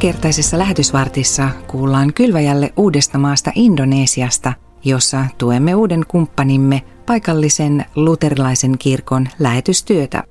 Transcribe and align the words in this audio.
Tämänkertaisessa 0.00 0.58
lähetysvartissa 0.58 1.48
kuullaan 1.66 2.14
kylväjälle 2.14 2.72
uudesta 2.76 3.18
maasta 3.18 3.52
Indonesiasta, 3.54 4.52
jossa 4.84 5.24
tuemme 5.38 5.74
uuden 5.74 6.04
kumppanimme 6.08 6.82
paikallisen 7.06 7.84
luterilaisen 7.96 8.78
kirkon 8.78 9.28
lähetystyötä. 9.38 10.24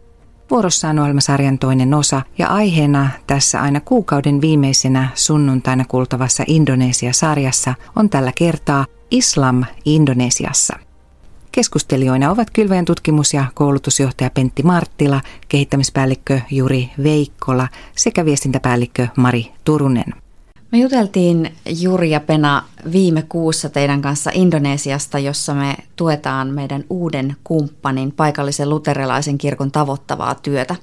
Vuorossa 0.52 0.90
on 0.90 1.00
ohjelmasarjan 1.00 1.60
toinen 1.60 1.94
osa 1.94 2.22
ja 2.38 2.48
aiheena 2.48 3.10
tässä 3.28 3.62
aina 3.62 3.80
kuukauden 3.80 4.42
viimeisenä 4.42 5.10
sunnuntaina 5.16 5.86
kuultavassa 5.86 6.44
Indonesia-sarjassa 6.48 7.74
on 7.96 8.10
tällä 8.10 8.32
kertaa 8.36 8.86
Islam 9.12 9.64
Indonesiassa. 9.86 10.89
Keskustelijoina 11.52 12.32
ovat 12.32 12.50
Kylväjän 12.54 12.86
tutkimus- 12.86 13.34
ja 13.34 13.46
koulutusjohtaja 13.54 14.30
Pentti 14.30 14.64
Marttila, 14.64 15.22
kehittämispäällikkö 15.50 16.42
Juri 16.52 16.90
Veikkola 17.04 17.68
sekä 17.96 18.26
viestintäpäällikkö 18.26 19.08
Mari 19.18 19.52
Turunen. 19.64 20.14
Me 20.72 20.78
juteltiin 20.78 21.52
Juri 21.82 22.12
ja 22.12 22.20
Pena 22.20 22.64
viime 22.92 23.22
kuussa 23.30 23.70
teidän 23.70 24.02
kanssa 24.02 24.32
Indonesiasta, 24.34 25.20
jossa 25.20 25.54
me 25.54 25.76
tuetaan 25.96 26.48
meidän 26.48 26.84
uuden 26.90 27.36
kumppanin 27.44 28.12
paikallisen 28.12 28.70
luterilaisen 28.70 29.38
kirkon 29.38 29.72
tavoittavaa 29.72 30.36
työtä. 30.36 30.76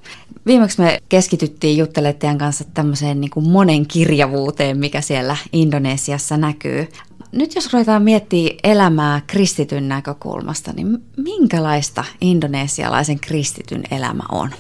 Viimeksi 0.47 0.81
me 0.81 1.03
keskityttiin 1.09 1.79
juttelemaan 1.79 2.19
teidän 2.19 2.39
kanssa 2.39 2.65
tämmöiseen 2.75 3.21
niin 3.21 3.31
kuin 3.31 3.49
monen 3.49 3.87
kirjavuuteen, 3.87 4.79
mikä 4.79 5.01
siellä 5.01 5.37
Indonesiassa 5.53 6.37
näkyy. 6.37 6.89
Nyt 7.33 7.55
jos 7.55 7.73
ruvetaan 7.73 8.03
miettimään 8.03 8.57
elämää 8.65 9.21
kristityn 9.27 9.89
näkökulmasta, 9.89 10.73
niin 10.73 11.03
minkälaista 11.17 12.05
indonesialaisen 12.21 13.21
kristityn 13.21 13.83
elämä 13.91 14.23
on? 14.33 14.51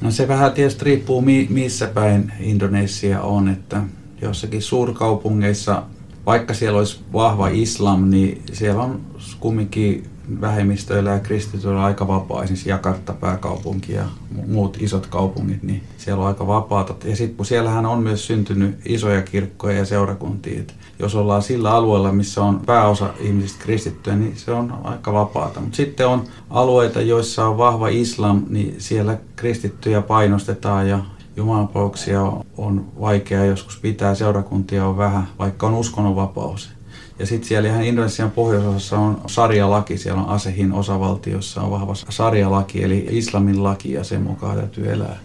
No 0.00 0.10
se 0.10 0.28
vähän 0.28 0.52
tietysti 0.52 0.84
riippuu 0.84 1.20
missä 1.48 1.86
päin 1.86 2.32
Indonesia 2.40 3.22
on, 3.22 3.48
että 3.48 3.82
jossakin 4.22 4.62
suurkaupungeissa, 4.62 5.82
vaikka 6.26 6.54
siellä 6.54 6.78
olisi 6.78 7.00
vahva 7.12 7.48
islam, 7.48 8.10
niin 8.10 8.42
siellä 8.52 8.82
on 8.82 9.00
kumminkin 9.40 10.04
vähemmistöillä 10.40 11.10
ja 11.10 11.18
kristityillä 11.18 11.84
aika 11.84 12.08
vapaa, 12.08 12.42
esimerkiksi 12.42 12.68
Jakarta 12.68 13.12
pääkaupunki 13.12 13.92
ja 13.92 14.04
muut 14.46 14.76
isot 14.80 15.06
kaupungit, 15.06 15.62
niin 15.62 15.82
siellä 15.98 16.22
on 16.22 16.28
aika 16.28 16.46
vapaata. 16.46 16.94
Ja 17.04 17.16
sitten 17.16 17.46
siellähän 17.46 17.86
on 17.86 18.02
myös 18.02 18.26
syntynyt 18.26 18.78
isoja 18.84 19.22
kirkkoja 19.22 19.78
ja 19.78 19.84
seurakuntia. 19.84 20.60
Et 20.60 20.74
jos 20.98 21.14
ollaan 21.14 21.42
sillä 21.42 21.70
alueella, 21.70 22.12
missä 22.12 22.42
on 22.42 22.60
pääosa 22.66 23.10
ihmisistä 23.20 23.62
kristittyjä, 23.62 24.16
niin 24.16 24.36
se 24.36 24.52
on 24.52 24.78
aika 24.84 25.12
vapaata. 25.12 25.60
Mutta 25.60 25.76
sitten 25.76 26.08
on 26.08 26.24
alueita, 26.50 27.00
joissa 27.00 27.46
on 27.46 27.58
vahva 27.58 27.88
islam, 27.88 28.42
niin 28.48 28.74
siellä 28.78 29.18
kristittyjä 29.36 30.02
painostetaan 30.02 30.88
ja 30.88 30.98
jumalanpauksia 31.36 32.32
on 32.56 32.86
vaikea 33.00 33.44
joskus 33.44 33.78
pitää, 33.80 34.14
seurakuntia 34.14 34.86
on 34.86 34.96
vähän, 34.96 35.28
vaikka 35.38 35.66
on 35.66 35.74
uskonnonvapaus. 35.74 36.75
Ja 37.18 37.26
sitten 37.26 37.48
siellä 37.48 37.68
ihan 37.68 37.84
Indonesian 37.84 38.30
pohjoisosassa 38.30 38.98
on 38.98 39.20
sarjalaki, 39.26 39.98
siellä 39.98 40.22
on 40.22 40.28
Asehin 40.28 40.72
osavaltiossa 40.72 41.62
on 41.62 41.70
vahva 41.70 41.94
sarjalaki, 41.94 42.84
eli 42.84 43.06
islamin 43.10 43.64
laki 43.64 43.92
ja 43.92 44.04
sen 44.04 44.22
mukaan 44.22 44.56
täytyy 44.56 44.92
elää. 44.92 45.18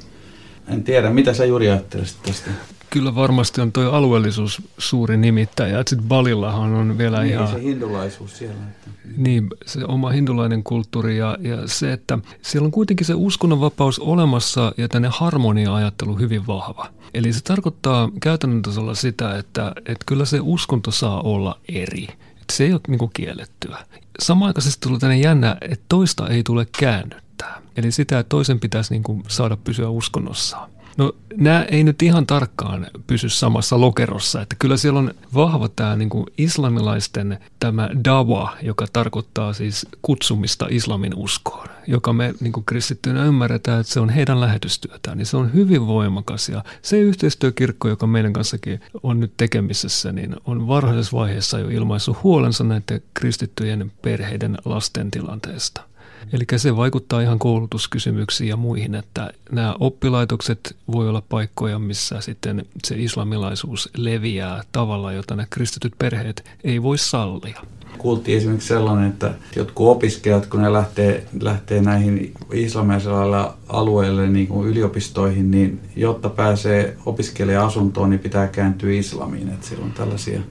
En 0.67 0.83
tiedä, 0.83 1.09
mitä 1.09 1.33
sä 1.33 1.45
Juri 1.45 1.69
ajattelisit 1.69 2.23
tästä? 2.23 2.51
Kyllä 2.93 3.15
varmasti 3.15 3.61
on 3.61 3.71
tuo 3.71 3.91
alueellisuus 3.91 4.61
suuri 4.77 5.17
nimittäjä. 5.17 5.77
Sitten 5.77 6.07
Balillahan 6.07 6.73
on 6.73 6.97
vielä 6.97 7.21
niin, 7.21 7.33
ihan... 7.33 7.47
se 7.47 7.61
hindulaisuus 7.61 8.37
siellä. 8.37 8.63
Että... 8.69 8.89
Niin, 9.17 9.47
se 9.65 9.85
oma 9.87 10.09
hindulainen 10.09 10.63
kulttuuri 10.63 11.17
ja, 11.17 11.37
ja 11.41 11.67
se, 11.67 11.93
että 11.93 12.19
siellä 12.41 12.65
on 12.65 12.71
kuitenkin 12.71 13.05
se 13.05 13.13
uskonnonvapaus 13.13 13.99
olemassa 13.99 14.73
ja 14.77 14.89
tänne 14.89 15.09
harmonia-ajattelu 15.11 16.15
hyvin 16.15 16.47
vahva. 16.47 16.87
Eli 17.13 17.33
se 17.33 17.43
tarkoittaa 17.43 18.09
käytännön 18.21 18.61
tasolla 18.61 18.95
sitä, 18.95 19.37
että, 19.37 19.71
että 19.77 20.05
kyllä 20.05 20.25
se 20.25 20.39
uskonto 20.41 20.91
saa 20.91 21.21
olla 21.21 21.59
eri. 21.69 22.07
Että 22.41 22.53
se 22.53 22.63
ei 22.63 22.73
ole 22.73 22.81
niin 22.87 23.09
kiellettyä. 23.13 23.77
Samanaikaisesti 24.19 24.81
tulee 24.81 24.99
tänne 24.99 25.17
jännä, 25.17 25.57
että 25.61 25.85
toista 25.89 26.27
ei 26.27 26.43
tule 26.43 26.67
käännyttää. 26.79 27.61
Eli 27.77 27.91
sitä, 27.91 28.19
että 28.19 28.29
toisen 28.29 28.59
pitäisi 28.59 28.93
niin 28.93 29.03
kuin 29.03 29.23
saada 29.27 29.57
pysyä 29.57 29.89
uskonnossaan. 29.89 30.69
No 31.01 31.13
nämä 31.35 31.63
ei 31.63 31.83
nyt 31.83 32.01
ihan 32.01 32.27
tarkkaan 32.27 32.87
pysy 33.07 33.29
samassa 33.29 33.81
lokerossa, 33.81 34.41
että 34.41 34.55
kyllä 34.59 34.77
siellä 34.77 34.99
on 34.99 35.13
vahva 35.33 35.69
tämä 35.69 35.95
niin 35.95 36.09
kuin 36.09 36.25
islamilaisten 36.37 37.39
tämä 37.59 37.89
dawa, 38.05 38.53
joka 38.61 38.85
tarkoittaa 38.93 39.53
siis 39.53 39.87
kutsumista 40.01 40.67
islamin 40.69 41.15
uskoon, 41.15 41.67
joka 41.87 42.13
me 42.13 42.33
niin 42.39 42.53
kuin 42.53 42.65
kristittyinä 42.65 43.25
ymmärretään, 43.25 43.81
että 43.81 43.93
se 43.93 43.99
on 43.99 44.09
heidän 44.09 44.41
lähetystyötään, 44.41 45.17
niin 45.17 45.25
se 45.25 45.37
on 45.37 45.53
hyvin 45.53 45.87
voimakas 45.87 46.49
ja 46.49 46.63
se 46.81 46.99
yhteistyökirkko, 46.99 47.89
joka 47.89 48.07
meidän 48.07 48.33
kanssakin 48.33 48.81
on 49.03 49.19
nyt 49.19 49.33
tekemisessä, 49.37 50.11
niin 50.11 50.35
on 50.45 50.67
varhaisessa 50.67 51.17
vaiheessa 51.17 51.59
jo 51.59 51.69
ilmaissut 51.69 52.23
huolensa 52.23 52.63
näiden 52.63 53.01
kristittyjen 53.13 53.91
perheiden 54.01 54.57
lasten 54.65 55.11
tilanteesta. 55.11 55.90
Eli 56.33 56.43
se 56.55 56.75
vaikuttaa 56.75 57.21
ihan 57.21 57.39
koulutuskysymyksiin 57.39 58.47
ja 58.47 58.57
muihin, 58.57 58.95
että 58.95 59.33
nämä 59.51 59.75
oppilaitokset 59.79 60.75
voi 60.91 61.09
olla 61.09 61.23
paikkoja, 61.29 61.79
missä 61.79 62.21
sitten 62.21 62.65
se 62.87 62.95
islamilaisuus 62.97 63.89
leviää 63.97 64.63
tavalla, 64.71 65.13
jota 65.13 65.35
nämä 65.35 65.47
kristityt 65.49 65.93
perheet 65.99 66.45
ei 66.63 66.83
voi 66.83 66.97
sallia. 66.97 67.61
Kuultiin 67.97 68.37
esimerkiksi 68.37 68.67
sellainen, 68.67 69.09
että 69.09 69.33
jotkut 69.55 69.87
opiskelijat, 69.87 70.45
kun 70.45 70.61
ne 70.61 70.73
lähtee, 70.73 71.25
lähtee 71.41 71.81
näihin 71.81 72.33
islamilaisilla 72.53 73.57
alueille 73.67 74.29
niin 74.29 74.47
kuin 74.47 74.67
yliopistoihin, 74.67 75.51
niin 75.51 75.79
jotta 75.95 76.29
pääsee 76.29 76.97
opiskelija-asuntoon, 77.05 78.09
niin 78.09 78.19
pitää 78.19 78.47
kääntyä 78.47 78.91
islamiin. 78.91 79.49
Että 79.49 79.67
siellä 79.67 79.85
on 79.85 79.91
tällaisia 79.91 80.41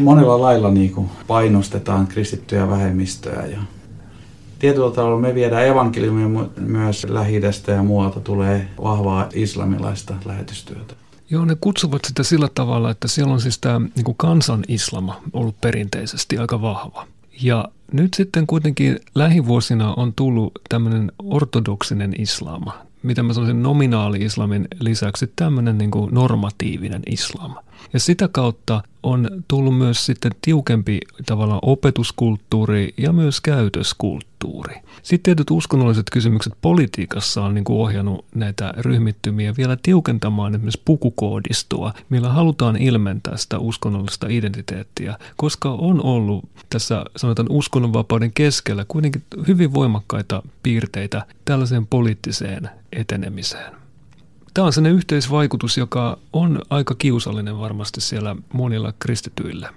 monella 0.00 0.40
lailla 0.40 0.70
niin 0.70 0.92
kuin 0.92 1.10
painostetaan 1.26 2.06
kristittyjä 2.06 2.68
vähemmistöjä 2.68 3.46
ja 3.46 3.58
Tietyllä 4.62 4.90
tavalla 4.90 5.20
me 5.20 5.34
viedään 5.34 5.66
evankeliumia 5.66 6.44
myös 6.56 7.06
lähi 7.08 7.40
ja 7.66 7.82
muualta 7.82 8.20
tulee 8.20 8.68
vahvaa 8.82 9.28
islamilaista 9.34 10.14
lähetystyötä. 10.24 10.94
Joo, 11.30 11.44
ne 11.44 11.56
kutsuvat 11.60 12.04
sitä 12.04 12.22
sillä 12.22 12.48
tavalla, 12.54 12.90
että 12.90 13.08
siellä 13.08 13.32
on 13.32 13.40
siis 13.40 13.58
tämä 13.58 13.80
niin 13.80 14.16
kansan 14.16 14.64
islama 14.68 15.20
ollut 15.32 15.60
perinteisesti 15.60 16.38
aika 16.38 16.62
vahva. 16.62 17.06
Ja 17.42 17.68
nyt 17.92 18.14
sitten 18.14 18.46
kuitenkin 18.46 19.00
lähivuosina 19.14 19.94
on 19.94 20.12
tullut 20.12 20.52
tämmöinen 20.68 21.12
ortodoksinen 21.18 22.14
islama, 22.18 22.78
mitä 23.02 23.22
mä 23.22 23.32
sanoisin 23.32 23.62
nominaali-islamin 23.62 24.68
lisäksi 24.80 25.32
tämmöinen 25.36 25.78
niin 25.78 25.90
normatiivinen 26.10 27.02
islam. 27.06 27.54
Ja 27.92 28.00
sitä 28.00 28.28
kautta 28.28 28.82
on 29.02 29.28
tullut 29.48 29.78
myös 29.78 30.06
sitten 30.06 30.32
tiukempi 30.40 31.00
tavallaan 31.26 31.60
opetuskulttuuri 31.62 32.94
ja 32.96 33.12
myös 33.12 33.40
käytöskulttuuri. 33.40 34.74
Sitten 35.02 35.22
tietyt 35.22 35.50
uskonnolliset 35.50 36.06
kysymykset 36.12 36.52
politiikassa 36.62 37.42
on 37.42 37.54
niin 37.54 37.64
kuin 37.64 37.78
ohjannut 37.78 38.24
näitä 38.34 38.74
ryhmittymiä 38.76 39.54
vielä 39.56 39.76
tiukentamaan 39.82 40.54
esimerkiksi 40.54 40.82
pukukoodistoa, 40.84 41.94
millä 42.10 42.28
halutaan 42.28 42.76
ilmentää 42.76 43.36
sitä 43.36 43.58
uskonnollista 43.58 44.26
identiteettiä, 44.30 45.18
koska 45.36 45.70
on 45.70 46.04
ollut 46.04 46.44
tässä 46.70 47.04
sanotaan 47.16 47.48
uskonnonvapauden 47.50 48.32
keskellä 48.32 48.84
kuitenkin 48.88 49.22
hyvin 49.48 49.74
voimakkaita 49.74 50.42
piirteitä 50.62 51.26
tällaiseen 51.44 51.86
poliittiseen 51.86 52.70
etenemiseen. 52.92 53.81
Tämä 54.54 54.66
on 54.66 54.72
sellainen 54.72 54.96
yhteisvaikutus, 54.96 55.76
joka 55.76 56.18
on 56.32 56.60
aika 56.70 56.94
kiusallinen 56.94 57.58
varmasti 57.58 58.00
siellä 58.00 58.36
monilla 58.52 58.92
kristityillä. 58.98 59.68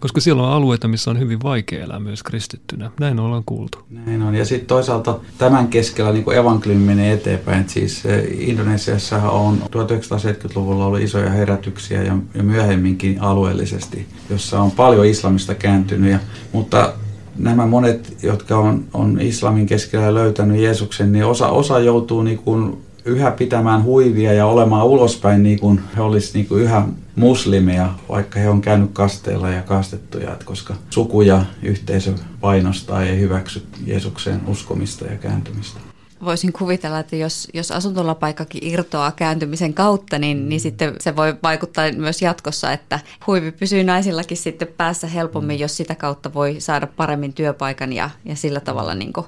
Koska 0.00 0.20
siellä 0.20 0.42
on 0.42 0.52
alueita, 0.52 0.88
missä 0.88 1.10
on 1.10 1.18
hyvin 1.18 1.42
vaikea 1.42 1.84
elää 1.84 1.98
myös 1.98 2.22
kristittynä. 2.22 2.90
Näin 3.00 3.20
ollaan 3.20 3.42
kuultu. 3.46 3.78
Näin 3.90 4.22
on. 4.22 4.34
Ja 4.34 4.44
sitten 4.44 4.66
toisaalta 4.66 5.20
tämän 5.38 5.68
keskellä 5.68 6.12
niin 6.12 6.32
evankeliumi 6.32 6.84
menee 6.84 7.12
eteenpäin. 7.12 7.60
Et 7.60 7.68
siis 7.68 8.06
eh, 8.06 8.24
Indonesiassa 8.48 9.30
on 9.30 9.58
1970-luvulla 9.62 10.86
ollut 10.86 11.00
isoja 11.00 11.30
herätyksiä 11.30 12.02
ja, 12.02 12.16
ja 12.34 12.42
myöhemminkin 12.42 13.20
alueellisesti, 13.20 14.06
jossa 14.30 14.60
on 14.60 14.70
paljon 14.70 15.06
islamista 15.06 15.54
kääntynyt. 15.54 16.12
Ja, 16.12 16.18
mutta 16.52 16.92
nämä 17.38 17.66
monet, 17.66 18.16
jotka 18.22 18.58
on, 18.58 18.84
on 18.94 19.20
islamin 19.20 19.66
keskellä 19.66 20.14
löytänyt 20.14 20.60
Jeesuksen, 20.60 21.12
niin 21.12 21.24
osa, 21.24 21.48
osa 21.48 21.78
joutuu 21.78 22.22
niin 22.22 22.38
kuin 22.38 22.84
yhä 23.04 23.30
pitämään 23.30 23.82
huivia 23.82 24.32
ja 24.32 24.46
olemaan 24.46 24.86
ulospäin 24.86 25.42
niin 25.42 25.58
kuin 25.58 25.80
he 25.96 26.02
olisivat 26.02 26.34
niin 26.34 26.46
kuin 26.46 26.62
yhä 26.62 26.82
muslimeja, 27.16 27.94
vaikka 28.08 28.40
he 28.40 28.48
on 28.48 28.60
käynyt 28.60 28.90
kasteella 28.92 29.50
ja 29.50 29.62
kastettuja, 29.62 30.32
että 30.32 30.44
koska 30.44 30.74
suku 30.90 31.22
ja 31.22 31.44
yhteisö 31.62 32.12
painostaa 32.40 33.04
ja 33.04 33.14
hyväksy 33.14 33.66
Jeesukseen 33.86 34.40
uskomista 34.46 35.04
ja 35.04 35.16
kääntymistä. 35.16 35.80
Voisin 36.24 36.52
kuvitella, 36.52 36.98
että 36.98 37.16
jos, 37.16 37.48
jos 37.54 37.72
asuntolapaikkakin 37.72 38.64
irtoaa 38.64 39.12
kääntymisen 39.12 39.74
kautta, 39.74 40.18
niin, 40.18 40.48
niin 40.48 40.60
sitten 40.60 40.94
se 41.00 41.16
voi 41.16 41.34
vaikuttaa 41.42 41.92
myös 41.92 42.22
jatkossa, 42.22 42.72
että 42.72 43.00
huivi 43.26 43.52
pysyy 43.52 43.84
naisillakin 43.84 44.36
sitten 44.36 44.68
päässä 44.76 45.06
helpommin, 45.06 45.58
jos 45.58 45.76
sitä 45.76 45.94
kautta 45.94 46.34
voi 46.34 46.56
saada 46.58 46.86
paremmin 46.86 47.32
työpaikan 47.32 47.92
ja, 47.92 48.10
ja 48.24 48.36
sillä 48.36 48.60
tavalla 48.60 48.94
niin 48.94 49.12
kuin 49.12 49.26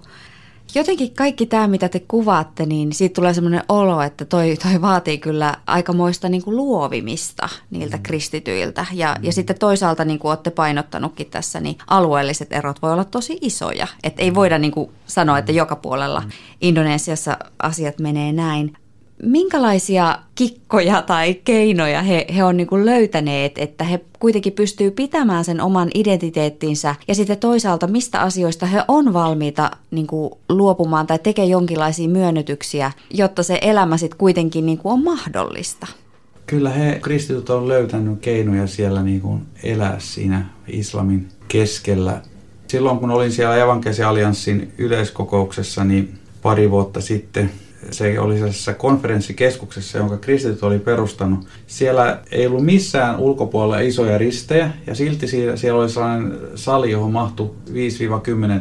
Jotenkin 0.74 1.14
kaikki 1.14 1.46
tämä, 1.46 1.68
mitä 1.68 1.88
te 1.88 2.00
kuvaatte, 2.00 2.66
niin 2.66 2.92
siitä 2.92 3.14
tulee 3.14 3.34
semmoinen 3.34 3.62
olo, 3.68 4.02
että 4.02 4.24
toi, 4.24 4.56
toi 4.62 4.80
vaatii 4.80 5.18
kyllä 5.18 5.54
aikamoista 5.66 6.28
niin 6.28 6.42
kuin 6.42 6.56
luovimista 6.56 7.48
niiltä 7.70 7.96
mm. 7.96 8.02
kristityiltä. 8.02 8.86
Ja, 8.92 9.16
ja 9.22 9.32
sitten 9.32 9.58
toisaalta, 9.58 10.04
niin 10.04 10.18
kuin 10.18 10.30
olette 10.30 10.50
painottanutkin 10.50 11.26
tässä, 11.30 11.60
niin 11.60 11.78
alueelliset 11.86 12.52
erot 12.52 12.82
voi 12.82 12.92
olla 12.92 13.04
tosi 13.04 13.38
isoja. 13.40 13.86
Että 14.02 14.22
ei 14.22 14.34
voida 14.34 14.58
niin 14.58 14.72
kuin 14.72 14.90
sanoa, 15.06 15.38
että 15.38 15.52
joka 15.52 15.76
puolella 15.76 16.22
Indonesiassa 16.60 17.38
asiat 17.62 17.98
menee 17.98 18.32
näin 18.32 18.76
minkälaisia 19.22 20.18
kikkoja 20.34 21.02
tai 21.02 21.34
keinoja 21.34 22.02
he, 22.02 22.26
he 22.36 22.44
on 22.44 22.56
niin 22.56 22.66
kuin 22.66 22.86
löytäneet, 22.86 23.58
että 23.58 23.84
he 23.84 24.00
kuitenkin 24.18 24.52
pystyy 24.52 24.90
pitämään 24.90 25.44
sen 25.44 25.60
oman 25.60 25.90
identiteettinsä 25.94 26.94
ja 27.08 27.14
sitten 27.14 27.38
toisaalta 27.38 27.86
mistä 27.86 28.20
asioista 28.20 28.66
he 28.66 28.82
on 28.88 29.12
valmiita 29.12 29.70
niin 29.90 30.06
kuin 30.06 30.30
luopumaan 30.48 31.06
tai 31.06 31.18
tekee 31.18 31.44
jonkinlaisia 31.44 32.08
myönnytyksiä, 32.08 32.92
jotta 33.10 33.42
se 33.42 33.58
elämä 33.62 33.96
sitten 33.96 34.18
kuitenkin 34.18 34.66
niin 34.66 34.78
kuin 34.78 34.92
on 34.92 35.04
mahdollista? 35.04 35.86
Kyllä 36.46 36.70
he 36.70 36.98
kristityt 37.02 37.50
on 37.50 37.68
löytänyt 37.68 38.20
keinoja 38.20 38.66
siellä 38.66 39.02
niin 39.02 39.20
kuin 39.20 39.42
elää 39.62 39.96
siinä 39.98 40.46
islamin 40.68 41.28
keskellä. 41.48 42.22
Silloin 42.68 42.98
kun 42.98 43.10
olin 43.10 43.32
siellä 43.32 43.56
Evankelisen 43.56 44.06
allianssin 44.06 44.72
yleiskokouksessa, 44.78 45.84
niin 45.84 46.18
pari 46.42 46.70
vuotta 46.70 47.00
sitten– 47.00 47.50
se 47.90 48.20
oli 48.20 48.34
sellaisessa 48.34 48.74
konferenssikeskuksessa, 48.74 49.98
jonka 49.98 50.16
kristityt 50.16 50.62
oli 50.62 50.78
perustanut. 50.78 51.46
Siellä 51.66 52.20
ei 52.30 52.46
ollut 52.46 52.64
missään 52.64 53.18
ulkopuolella 53.18 53.78
isoja 53.78 54.18
ristejä 54.18 54.70
ja 54.86 54.94
silti 54.94 55.26
siellä, 55.26 55.80
oli 55.80 55.88
sellainen 55.88 56.38
sali, 56.54 56.90
johon 56.90 57.12
mahtui 57.12 57.50
5-10 57.68 57.72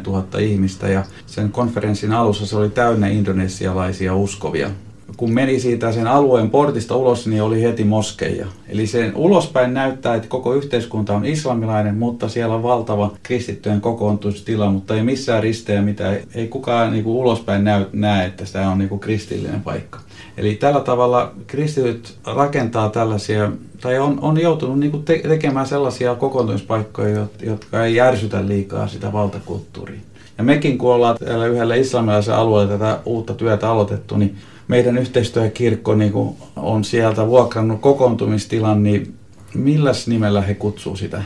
000 0.06 0.38
ihmistä 0.38 0.88
ja 0.88 1.04
sen 1.26 1.50
konferenssin 1.50 2.12
alussa 2.12 2.46
se 2.46 2.56
oli 2.56 2.70
täynnä 2.70 3.08
indonesialaisia 3.08 4.14
uskovia 4.14 4.70
kun 5.16 5.32
meni 5.32 5.60
siitä 5.60 5.92
sen 5.92 6.06
alueen 6.06 6.50
portista 6.50 6.96
ulos, 6.96 7.26
niin 7.26 7.42
oli 7.42 7.62
heti 7.62 7.84
moskeija. 7.84 8.46
Eli 8.68 8.86
sen 8.86 9.16
ulospäin 9.16 9.74
näyttää, 9.74 10.14
että 10.14 10.28
koko 10.28 10.54
yhteiskunta 10.54 11.14
on 11.16 11.26
islamilainen, 11.26 11.98
mutta 11.98 12.28
siellä 12.28 12.54
on 12.54 12.62
valtava 12.62 13.12
kristittyjen 13.22 13.80
kokoontuistila, 13.80 14.70
mutta 14.70 14.94
ei 14.94 15.02
missään 15.02 15.42
ristejä, 15.42 15.82
mitä 15.82 16.16
ei, 16.34 16.48
kukaan 16.48 16.92
niin 16.92 17.04
kuin 17.04 17.16
ulospäin 17.16 17.64
näy, 17.64 17.84
näe, 17.92 18.26
että 18.26 18.44
tämä 18.52 18.70
on 18.70 18.78
niin 18.78 18.88
kuin 18.88 19.00
kristillinen 19.00 19.60
paikka. 19.60 20.00
Eli 20.36 20.54
tällä 20.54 20.80
tavalla 20.80 21.32
kristityt 21.46 22.14
rakentaa 22.26 22.88
tällaisia, 22.88 23.52
tai 23.80 23.98
on, 23.98 24.18
on 24.20 24.40
joutunut 24.40 24.78
niin 24.78 24.90
kuin 24.90 25.04
te, 25.04 25.18
tekemään 25.18 25.66
sellaisia 25.66 26.14
kokoontumispaikkoja, 26.14 27.26
jotka 27.42 27.84
ei 27.84 27.94
järsytä 27.94 28.46
liikaa 28.46 28.88
sitä 28.88 29.12
valtakulttuuria. 29.12 30.00
Ja 30.38 30.44
mekin, 30.44 30.78
kun 30.78 30.94
ollaan 30.94 31.16
täällä 31.16 31.46
yhdellä 31.46 31.74
islamilaisen 31.74 32.34
alueella 32.34 32.72
tätä 32.72 32.98
uutta 33.04 33.34
työtä 33.34 33.70
aloitettu, 33.70 34.16
niin 34.16 34.36
meidän 34.68 34.98
yhteistyökirkko 34.98 35.94
niin 35.94 36.12
kuin 36.12 36.36
on 36.56 36.84
sieltä 36.84 37.26
vuokrannut 37.26 37.80
kokoontumistilan, 37.80 38.82
niin 38.82 39.14
milläs 39.54 40.08
nimellä 40.08 40.42
he 40.42 40.54
kutsuu 40.54 40.96
sitä? 40.96 41.22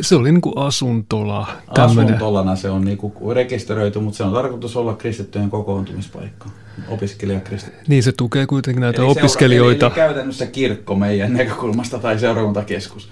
Se 0.00 0.14
oli 0.16 0.32
niin 0.32 0.40
kuin 0.40 0.58
asuntola. 0.58 1.46
Tämmönen. 1.74 2.04
Asuntolana 2.04 2.56
se 2.56 2.70
on 2.70 2.84
niin 2.84 2.98
kuin 2.98 3.36
rekisteröity, 3.36 3.98
mutta 3.98 4.16
se 4.16 4.24
on 4.24 4.32
tarkoitus 4.32 4.76
olla 4.76 4.94
kristittyjen 4.94 5.50
kokoontumispaikka. 5.50 6.48
Opiskelijakristitty. 6.88 7.78
Niin, 7.88 8.02
se 8.02 8.12
tukee 8.12 8.46
kuitenkin 8.46 8.80
näitä 8.80 9.02
eli 9.02 9.10
opiskelijoita. 9.10 9.86
Seura- 9.86 10.02
eli 10.02 10.08
käytännössä 10.08 10.46
kirkko 10.46 10.94
meidän 10.94 11.32
näkökulmasta 11.32 11.98
tai 11.98 12.18
seurakuntakeskus. 12.18 13.08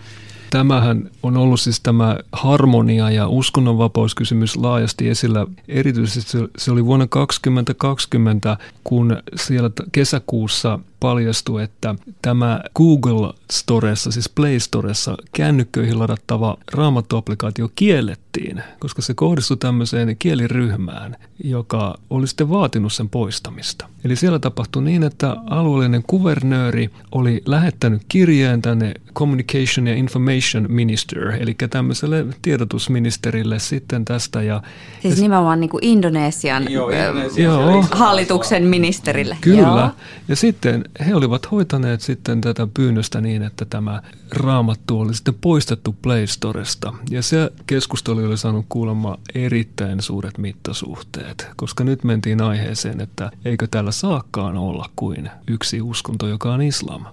Tämähän 0.50 1.10
on 1.22 1.36
ollut 1.36 1.60
siis 1.60 1.80
tämä 1.80 2.16
harmonia 2.32 3.10
ja 3.10 3.28
uskonnonvapauskysymys 3.28 4.56
laajasti 4.56 5.08
esillä. 5.08 5.46
Erityisesti 5.68 6.38
se 6.58 6.70
oli 6.70 6.84
vuonna 6.84 7.06
2020, 7.06 8.56
kun 8.84 9.22
siellä 9.36 9.70
kesäkuussa 9.92 10.78
paljastui, 11.00 11.62
että 11.62 11.94
tämä 12.22 12.60
Google 12.74 13.32
Storessa, 13.52 14.10
siis 14.10 14.28
Play 14.28 14.60
Storessa, 14.60 15.16
kännykköihin 15.32 15.98
ladattava 15.98 16.56
raamattuaplikaatio 16.72 17.70
kiellettiin, 17.74 18.62
koska 18.78 19.02
se 19.02 19.14
kohdistui 19.14 19.56
tämmöiseen 19.56 20.16
kieliryhmään, 20.18 21.16
joka 21.44 21.94
oli 22.10 22.26
sitten 22.26 22.50
vaatinut 22.50 22.92
sen 22.92 23.08
poistamista. 23.08 23.88
Eli 24.04 24.16
siellä 24.16 24.38
tapahtui 24.38 24.82
niin, 24.82 25.02
että 25.02 25.36
alueellinen 25.50 26.02
kuvernööri 26.06 26.90
oli 27.12 27.42
lähettänyt 27.46 28.02
kirjeen 28.08 28.62
tänne 28.62 28.94
Communication 29.14 29.86
ja 29.86 29.94
Information 29.94 30.66
Minister, 30.68 31.30
eli 31.30 31.54
tämmöiselle 31.70 32.26
tiedotusministerille 32.42 33.58
sitten 33.58 34.04
tästä. 34.04 34.42
Ja, 34.42 34.62
siis 35.02 35.20
nimenomaan 35.20 35.60
niin 35.60 35.70
kuin 35.70 35.84
Indonesian, 35.84 36.72
joo, 36.72 36.88
Indonesian 36.90 37.44
joo, 37.44 37.84
hallituksen 37.90 38.62
ministerille. 38.62 39.36
Kyllä. 39.40 39.60
Joo. 39.60 39.90
Ja 40.28 40.36
sitten 40.36 40.84
he 41.06 41.14
olivat 41.14 41.50
hoitaneet 41.50 42.00
sitten 42.00 42.40
tätä 42.40 42.68
pyynnöstä 42.74 43.20
niin, 43.20 43.42
että 43.42 43.64
tämä 43.64 44.02
raamattu 44.30 45.00
oli 45.00 45.14
sitten 45.14 45.34
poistettu 45.40 45.96
Play 46.02 46.26
Storesta. 46.26 46.92
Ja 47.10 47.22
se 47.22 47.50
keskustelu 47.66 48.24
oli 48.24 48.38
saanut 48.38 48.66
kuulemma 48.68 49.18
erittäin 49.34 50.02
suuret 50.02 50.38
mittasuhteet, 50.38 51.48
koska 51.56 51.84
nyt 51.84 52.04
mentiin 52.04 52.42
aiheeseen, 52.42 53.00
että 53.00 53.30
eikö 53.44 53.66
täällä 53.70 53.92
saakkaan 53.92 54.56
olla 54.56 54.90
kuin 54.96 55.30
yksi 55.48 55.82
uskonto, 55.82 56.26
joka 56.26 56.52
on 56.54 56.62
islam. 56.62 57.04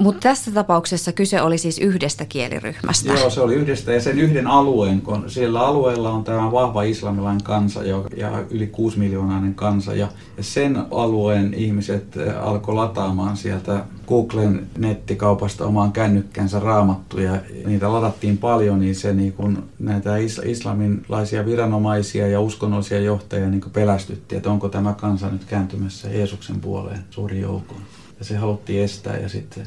Mutta 0.00 0.20
tässä 0.20 0.50
tapauksessa 0.50 1.12
kyse 1.12 1.42
oli 1.42 1.58
siis 1.58 1.78
yhdestä 1.78 2.24
kieliryhmästä. 2.24 3.12
Joo, 3.12 3.30
se 3.30 3.40
oli 3.40 3.54
yhdestä 3.54 3.92
ja 3.92 4.00
sen 4.00 4.18
yhden 4.18 4.46
alueen, 4.46 5.00
kun 5.00 5.30
siellä 5.30 5.60
alueella 5.60 6.10
on 6.10 6.24
tämä 6.24 6.52
vahva 6.52 6.82
islamilainen 6.82 7.42
kansa 7.42 7.82
ja 8.16 8.44
yli 8.50 8.66
6 8.66 8.98
miljoonainen 8.98 9.54
kansa. 9.54 9.94
Ja, 9.94 10.08
ja 10.36 10.42
sen 10.42 10.78
alueen 10.90 11.54
ihmiset 11.54 12.16
äh, 12.16 12.48
alkoi 12.48 12.74
lataamaan 12.74 13.36
sieltä 13.36 13.84
Googlen 14.08 14.66
nettikaupasta 14.78 15.66
omaan 15.66 15.92
kännykkänsä 15.92 16.60
raamattuja. 16.60 17.38
Niitä 17.66 17.92
ladattiin 17.92 18.38
paljon, 18.38 18.80
niin 18.80 18.94
se 18.94 19.12
niin 19.12 19.32
kun 19.32 19.64
näitä 19.78 20.16
islamilaisia 20.44 21.46
viranomaisia 21.46 22.28
ja 22.28 22.40
uskonnollisia 22.40 23.00
johtajia 23.00 23.50
niin 23.50 23.62
pelästytti, 23.72 24.36
että 24.36 24.50
onko 24.50 24.68
tämä 24.68 24.94
kansa 24.94 25.30
nyt 25.30 25.44
kääntymässä 25.44 26.08
Jeesuksen 26.08 26.60
puoleen 26.60 27.04
suuri 27.10 27.40
joukkoon. 27.40 27.82
Ja 28.18 28.24
se 28.24 28.36
haluttiin 28.36 28.84
estää 28.84 29.16
ja 29.16 29.28
sitten 29.28 29.66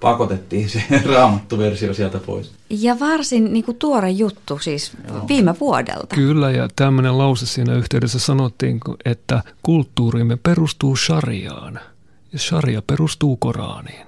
pakotettiin 0.00 0.68
se 0.68 0.82
raamattu-versio 1.14 1.94
sieltä 1.94 2.18
pois. 2.18 2.52
Ja 2.70 3.00
varsin 3.00 3.52
niin 3.52 3.64
kuin 3.64 3.76
tuore 3.76 4.10
juttu 4.10 4.58
siis 4.58 4.92
Joo. 5.08 5.28
viime 5.28 5.54
vuodelta. 5.60 6.14
Kyllä, 6.14 6.50
ja 6.50 6.68
tämmöinen 6.76 7.18
lause 7.18 7.46
siinä 7.46 7.74
yhteydessä 7.74 8.18
sanottiin, 8.18 8.80
että 9.04 9.42
kulttuurimme 9.62 10.38
perustuu 10.42 10.96
shariaan, 10.96 11.80
ja 12.32 12.38
sharia 12.38 12.82
perustuu 12.86 13.36
Koraaniin. 13.36 14.06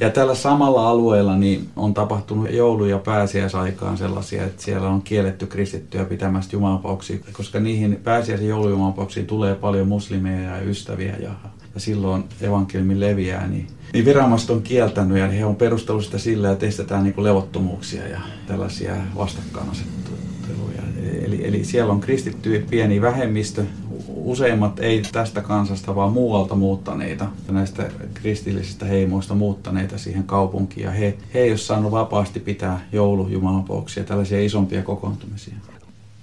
Ja 0.00 0.10
tällä 0.10 0.34
samalla 0.34 0.88
alueella 0.88 1.36
niin 1.36 1.68
on 1.76 1.94
tapahtunut 1.94 2.50
joulu- 2.50 2.86
ja 2.86 2.98
pääsiäisaikaan 2.98 3.98
sellaisia, 3.98 4.44
että 4.44 4.62
siellä 4.62 4.88
on 4.88 5.02
kielletty 5.02 5.46
kristittyä 5.46 6.04
pitämästä 6.04 6.56
jumalanpauksia, 6.56 7.18
koska 7.32 7.60
niihin 7.60 8.00
pääsiäisen 8.04 8.48
joulujumalanpauksiin 8.48 9.26
tulee 9.26 9.54
paljon 9.54 9.88
muslimeja 9.88 10.50
ja 10.50 10.62
ystäviä 10.62 11.16
ja, 11.16 11.30
ja 11.74 11.80
silloin 11.80 12.24
evankeliumi 12.40 13.00
leviää, 13.00 13.46
niin 13.46 13.66
niin 13.94 14.04
viranomaiset 14.04 14.50
on 14.50 14.62
kieltänyt 14.62 15.18
ja 15.18 15.28
he 15.28 15.44
on 15.44 15.56
perustellut 15.56 16.04
sitä 16.04 16.18
sillä, 16.18 16.50
että 16.50 16.66
estetään 16.66 17.04
niin 17.04 17.14
kuin 17.14 17.24
levottomuuksia 17.24 18.08
ja 18.08 18.20
tällaisia 18.46 18.94
vastakkainasetteluja. 19.16 20.82
Eli, 21.26 21.46
eli 21.48 21.64
siellä 21.64 21.92
on 21.92 22.00
kristitty 22.00 22.66
pieni 22.70 23.00
vähemmistö, 23.00 23.64
useimmat 24.08 24.78
ei 24.78 25.02
tästä 25.12 25.40
kansasta, 25.40 25.94
vaan 25.94 26.12
muualta 26.12 26.54
muuttaneita, 26.54 27.26
näistä 27.50 27.90
kristillisistä 28.14 28.86
heimoista 28.86 29.34
muuttaneita 29.34 29.98
siihen 29.98 30.24
kaupunkiin. 30.24 30.84
Ja 30.84 30.90
he, 30.90 31.16
he 31.34 31.40
ei 31.40 31.50
ole 31.50 31.58
saanut 31.58 31.92
vapaasti 31.92 32.40
pitää 32.40 32.86
joulujumalanpauksia, 32.92 34.04
tällaisia 34.04 34.44
isompia 34.44 34.82
kokoontumisia 34.82 35.54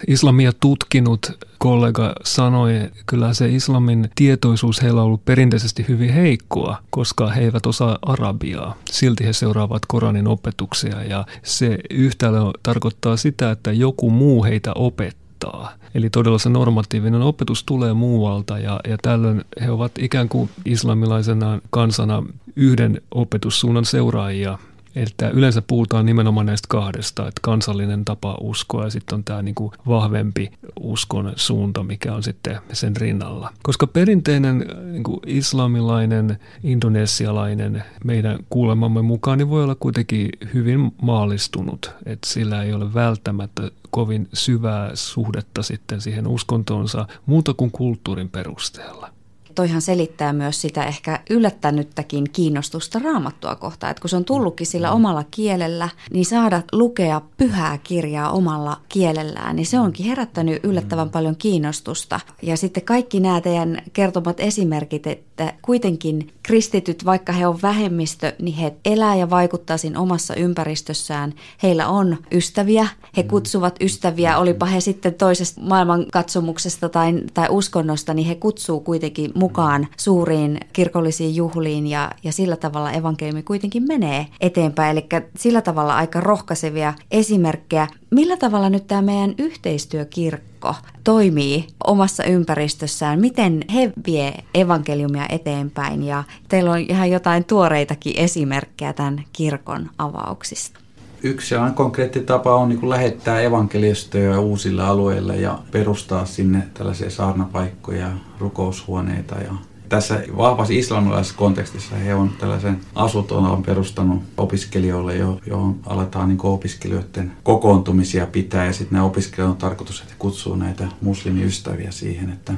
islamia 0.06 0.52
tutkinut 0.60 1.38
kollega 1.58 2.12
sanoi, 2.24 2.76
että 2.76 2.98
kyllä 3.06 3.34
se 3.34 3.48
islamin 3.48 4.10
tietoisuus 4.14 4.82
heillä 4.82 5.00
on 5.00 5.06
ollut 5.06 5.24
perinteisesti 5.24 5.84
hyvin 5.88 6.12
heikkoa, 6.12 6.76
koska 6.90 7.30
he 7.30 7.40
eivät 7.40 7.66
osaa 7.66 7.98
arabiaa. 8.02 8.74
Silti 8.90 9.24
he 9.24 9.32
seuraavat 9.32 9.82
Koranin 9.86 10.28
opetuksia 10.28 11.02
ja 11.02 11.26
se 11.42 11.78
yhtälö 11.90 12.40
tarkoittaa 12.62 13.16
sitä, 13.16 13.50
että 13.50 13.72
joku 13.72 14.10
muu 14.10 14.44
heitä 14.44 14.72
opettaa. 14.74 15.72
Eli 15.94 16.10
todella 16.10 16.38
se 16.38 16.48
normatiivinen 16.48 17.22
opetus 17.22 17.64
tulee 17.64 17.92
muualta 17.92 18.58
ja, 18.58 18.80
ja 18.88 18.96
tällöin 19.02 19.44
he 19.60 19.70
ovat 19.70 19.92
ikään 19.98 20.28
kuin 20.28 20.50
islamilaisena 20.64 21.60
kansana 21.70 22.22
yhden 22.56 23.00
opetussuunnan 23.10 23.84
seuraajia 23.84 24.58
Että 24.96 25.28
yleensä 25.28 25.62
puhutaan 25.62 26.06
nimenomaan 26.06 26.46
näistä 26.46 26.66
kahdesta, 26.68 27.22
että 27.28 27.40
kansallinen 27.42 28.04
tapa 28.04 28.36
uskoa 28.40 28.84
ja 28.84 28.90
sitten 28.90 29.16
on 29.16 29.24
tämä 29.24 29.42
niin 29.42 29.54
kuin 29.54 29.72
vahvempi 29.88 30.50
uskon 30.80 31.32
suunta, 31.36 31.82
mikä 31.82 32.14
on 32.14 32.22
sitten 32.22 32.58
sen 32.72 32.96
rinnalla. 32.96 33.52
Koska 33.62 33.86
perinteinen 33.86 34.66
niin 34.92 35.02
kuin 35.02 35.20
islamilainen, 35.26 36.38
indonesialainen 36.62 37.84
meidän 38.04 38.38
kuulemamme 38.50 39.02
mukaan 39.02 39.38
niin 39.38 39.50
voi 39.50 39.64
olla 39.64 39.74
kuitenkin 39.74 40.28
hyvin 40.54 40.92
maallistunut, 41.02 41.90
että 42.06 42.28
sillä 42.28 42.62
ei 42.62 42.72
ole 42.72 42.94
välttämättä 42.94 43.70
kovin 43.90 44.28
syvää 44.32 44.90
suhdetta 44.94 45.62
sitten 45.62 46.00
siihen 46.00 46.26
uskontoonsa 46.26 47.06
muuta 47.26 47.54
kuin 47.54 47.70
kulttuurin 47.70 48.28
perusteella 48.28 49.21
toihan 49.54 49.82
selittää 49.82 50.32
myös 50.32 50.60
sitä 50.60 50.84
ehkä 50.84 51.20
yllättänyttäkin 51.30 52.24
kiinnostusta 52.32 52.98
raamattua 52.98 53.56
kohtaan. 53.56 53.90
Että 53.90 54.00
kun 54.00 54.10
se 54.10 54.16
on 54.16 54.24
tullutkin 54.24 54.66
sillä 54.66 54.88
mm. 54.88 54.94
omalla 54.94 55.24
kielellä, 55.30 55.88
niin 56.12 56.26
saada 56.26 56.62
lukea 56.72 57.20
pyhää 57.36 57.78
kirjaa 57.78 58.30
omalla 58.30 58.80
kielellään, 58.88 59.56
niin 59.56 59.66
se 59.66 59.80
onkin 59.80 60.06
herättänyt 60.06 60.64
yllättävän 60.64 61.06
mm. 61.06 61.12
paljon 61.12 61.36
kiinnostusta. 61.36 62.20
Ja 62.42 62.56
sitten 62.56 62.82
kaikki 62.82 63.20
nämä 63.20 63.40
teidän 63.40 63.82
kertomat 63.92 64.40
esimerkit, 64.40 65.06
että 65.06 65.52
kuitenkin 65.62 66.32
kristityt, 66.42 67.04
vaikka 67.04 67.32
he 67.32 67.46
on 67.46 67.62
vähemmistö, 67.62 68.32
niin 68.38 68.56
he 68.56 68.74
elää 68.84 69.16
ja 69.16 69.30
vaikuttaa 69.30 69.76
siinä 69.76 70.00
omassa 70.00 70.34
ympäristössään. 70.34 71.34
Heillä 71.62 71.88
on 71.88 72.16
ystäviä, 72.32 72.88
he 73.16 73.22
mm. 73.22 73.28
kutsuvat 73.28 73.76
ystäviä, 73.80 74.38
olipa 74.38 74.66
he 74.66 74.80
sitten 74.80 75.14
toisesta 75.14 75.60
maailmankatsomuksesta 75.60 76.88
tai, 76.88 77.12
tai 77.34 77.46
uskonnosta, 77.50 78.14
niin 78.14 78.28
he 78.28 78.34
kutsuu 78.34 78.80
kuitenkin 78.80 79.32
mukaan 79.42 79.88
suuriin 79.96 80.60
kirkollisiin 80.72 81.36
juhliin 81.36 81.86
ja, 81.86 82.10
ja 82.24 82.32
sillä 82.32 82.56
tavalla 82.56 82.92
evankeliumi 82.92 83.42
kuitenkin 83.42 83.82
menee 83.88 84.26
eteenpäin. 84.40 84.98
Eli 84.98 85.06
sillä 85.36 85.62
tavalla 85.62 85.96
aika 85.96 86.20
rohkaisevia 86.20 86.94
esimerkkejä. 87.10 87.86
Millä 88.10 88.36
tavalla 88.36 88.70
nyt 88.70 88.86
tämä 88.86 89.02
meidän 89.02 89.34
yhteistyökirkko 89.38 90.74
toimii 91.04 91.66
omassa 91.86 92.24
ympäristössään? 92.24 93.20
Miten 93.20 93.64
he 93.74 93.92
vie 94.06 94.34
evankeliumia 94.54 95.26
eteenpäin? 95.28 96.02
Ja 96.02 96.24
teillä 96.48 96.70
on 96.70 96.78
ihan 96.78 97.10
jotain 97.10 97.44
tuoreitakin 97.44 98.14
esimerkkejä 98.16 98.92
tämän 98.92 99.24
kirkon 99.32 99.90
avauksista 99.98 100.81
yksi 101.22 101.56
on 101.56 101.74
konkreetti 101.74 102.20
tapa 102.20 102.54
on 102.54 102.68
niin 102.68 102.90
lähettää 102.90 103.40
evankelistoja 103.40 104.40
uusille 104.40 104.82
alueille 104.82 105.36
ja 105.36 105.58
perustaa 105.70 106.26
sinne 106.26 106.62
tällaisia 106.74 107.10
saarnapaikkoja, 107.10 108.08
rukoushuoneita 108.38 109.34
ja 109.34 109.54
tässä 109.88 110.22
vahvasti 110.36 110.78
islamilaisessa 110.78 111.38
kontekstissa 111.38 111.96
he 111.96 112.14
on 112.14 112.30
tällaisen 112.40 112.80
asuton 112.94 113.46
on 113.46 113.62
perustanut 113.62 114.22
opiskelijoille, 114.36 115.16
johon 115.46 115.80
aletaan 115.86 116.28
niin 116.28 116.38
opiskelijoiden 116.42 117.32
kokoontumisia 117.42 118.26
pitää. 118.26 118.66
Ja 118.66 118.72
sitten 118.72 118.96
nämä 118.96 119.04
opiskelijat 119.04 119.50
on 119.50 119.56
tarkoitus, 119.56 120.00
että 120.00 120.14
kutsuu 120.18 120.56
näitä 120.56 120.88
muslimiystäviä 121.00 121.90
siihen, 121.90 122.30
että 122.30 122.52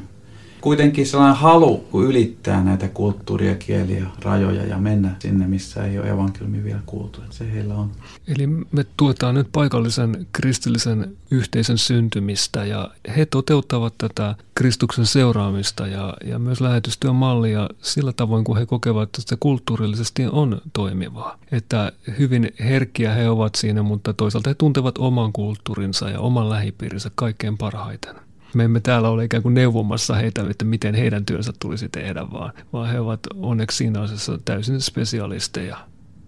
kuitenkin 0.65 1.07
sellainen 1.07 1.37
halu 1.37 1.85
ylittää 1.95 2.65
näitä 2.65 2.89
kulttuuria, 2.89 3.55
kieliä, 3.55 4.07
rajoja 4.23 4.67
ja 4.67 4.79
mennä 4.79 5.17
sinne, 5.19 5.47
missä 5.47 5.85
ei 5.85 5.99
ole 5.99 6.09
evankeliumi 6.09 6.65
vielä 6.65 6.81
kuultu. 6.87 7.21
Se 7.31 7.53
heillä 7.53 7.75
on. 7.75 7.91
Eli 8.27 8.47
me 8.47 8.87
tuetaan 8.97 9.35
nyt 9.35 9.49
paikallisen 9.53 10.27
kristillisen 10.33 11.17
yhteisön 11.31 11.79
syntymistä 11.79 12.65
ja 12.65 12.91
he 13.17 13.27
toteuttavat 13.27 13.95
tätä 13.99 14.35
Kristuksen 14.55 15.07
seuraamista 15.07 15.87
ja, 15.87 16.17
ja 16.25 16.39
myös 16.39 16.61
lähetystyön 16.61 17.15
mallia 17.15 17.69
sillä 17.83 18.13
tavoin, 18.13 18.45
kun 18.45 18.59
he 18.59 18.67
kokevat, 18.67 19.03
että 19.03 19.23
se 19.27 19.37
kulttuurillisesti 19.41 20.27
on 20.27 20.61
toimivaa. 20.73 21.39
Että 21.53 21.93
hyvin 22.19 22.51
herkkiä 22.61 23.15
he 23.15 23.29
ovat 23.29 23.55
siinä, 23.55 23.83
mutta 23.83 24.13
toisaalta 24.13 24.51
he 24.51 24.55
tuntevat 24.55 24.99
oman 24.99 25.33
kulttuurinsa 25.33 26.11
ja 26.11 26.21
oman 26.21 26.51
lähipiirinsä 26.51 27.11
kaikkein 27.15 27.59
parhaiten 27.59 28.15
me 28.55 28.65
emme 28.65 28.81
täällä 28.81 29.09
ole 29.09 29.25
ikään 29.25 29.43
kuin 29.43 29.55
neuvomassa 29.55 30.15
heitä, 30.15 30.47
että 30.51 30.65
miten 30.65 30.95
heidän 30.95 31.25
työnsä 31.25 31.53
tulisi 31.59 31.89
tehdä, 31.89 32.31
vaan, 32.33 32.53
vaan 32.73 32.91
he 32.91 33.01
ovat 33.01 33.21
onneksi 33.37 33.77
siinä 33.77 34.01
asiassa 34.01 34.39
täysin 34.45 34.81
spesialisteja. 34.81 35.77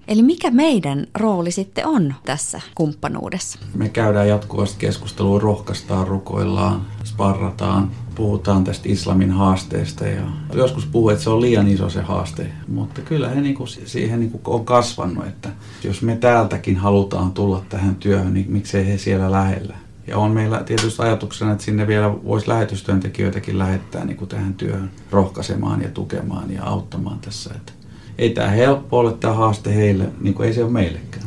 Eli 0.08 0.22
mikä 0.22 0.50
meidän 0.50 1.06
rooli 1.14 1.50
sitten 1.50 1.86
on 1.86 2.14
tässä 2.24 2.60
kumppanuudessa? 2.74 3.58
Me 3.74 3.88
käydään 3.88 4.28
jatkuvasti 4.28 4.76
keskustelua, 4.78 5.40
rohkaistaan, 5.40 6.08
rukoillaan, 6.08 6.86
sparrataan, 7.04 7.90
puhutaan 8.14 8.64
tästä 8.64 8.88
islamin 8.88 9.30
haasteesta 9.30 10.06
ja 10.06 10.22
joskus 10.54 10.86
puhuu, 10.86 11.08
että 11.08 11.24
se 11.24 11.30
on 11.30 11.40
liian 11.40 11.68
iso 11.68 11.90
se 11.90 12.02
haaste, 12.02 12.46
mutta 12.68 13.00
kyllä 13.00 13.28
he 13.28 13.40
niinku 13.40 13.66
siihen 13.66 14.20
niinku 14.20 14.40
on 14.44 14.64
kasvanut, 14.64 15.26
että 15.26 15.48
jos 15.84 16.02
me 16.02 16.16
täältäkin 16.16 16.76
halutaan 16.76 17.32
tulla 17.32 17.62
tähän 17.68 17.94
työhön, 17.96 18.34
niin 18.34 18.46
miksei 18.48 18.86
he 18.86 18.98
siellä 18.98 19.32
lähellä. 19.32 19.76
Ja 20.06 20.18
on 20.18 20.30
meillä 20.30 20.62
tietysti 20.62 21.02
ajatuksena, 21.02 21.52
että 21.52 21.64
sinne 21.64 21.86
vielä 21.86 22.24
voisi 22.24 22.48
lähetystyöntekijöitäkin 22.48 23.58
lähettää 23.58 24.04
niin 24.04 24.16
kuin 24.16 24.28
tähän 24.28 24.54
työhön 24.54 24.90
rohkaisemaan 25.10 25.82
ja 25.82 25.88
tukemaan 25.88 26.50
ja 26.50 26.64
auttamaan 26.64 27.18
tässä. 27.18 27.54
Että 27.56 27.72
ei 28.18 28.30
tämä 28.30 28.48
helppo 28.48 28.98
ole 28.98 29.12
tämä 29.12 29.34
haaste 29.34 29.74
heille, 29.74 30.08
niin 30.20 30.34
kuin 30.34 30.48
ei 30.48 30.54
se 30.54 30.64
ole 30.64 30.72
meillekään. 30.72 31.26